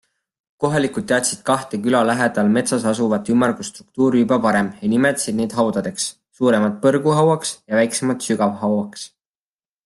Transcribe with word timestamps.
Kohalikud 0.63 1.03
teadsid 1.09 1.41
kahte 1.49 1.79
küla 1.83 1.99
lähedal 2.09 2.49
metsas 2.55 2.87
asuvat 2.91 3.29
ümmargust 3.33 3.69
struktuuri 3.75 4.23
juba 4.23 4.39
varem 4.47 4.71
ja 4.81 4.89
nimetasid 4.95 5.39
neid 5.43 5.55
haudadeks- 5.59 6.09
suuremat 6.41 6.81
Põrguhauaks 6.87 7.55
ja 7.61 7.79
väiksemat 7.83 8.27
Sügavhauaks. 8.31 9.07